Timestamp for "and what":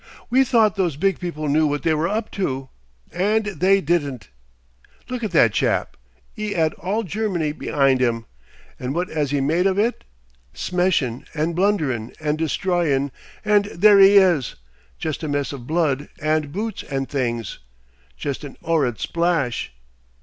8.79-9.11